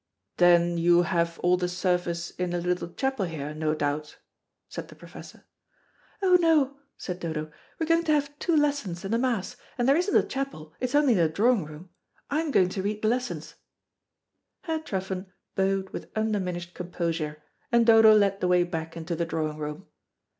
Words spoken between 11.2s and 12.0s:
drawing room.